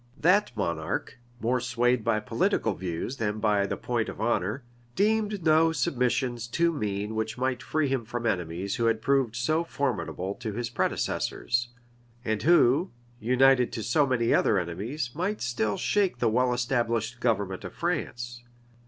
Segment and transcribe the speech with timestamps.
[0.19, 4.63] That monarch, more swayed by political views than by the point of honor,
[4.95, 9.63] deemed no submissions too mean which might free him from enemies who had proved so
[9.63, 11.67] formidable to his predecessors,
[12.25, 17.63] and who, united to so many other enemies, might still shake the well established government
[17.63, 18.41] of France.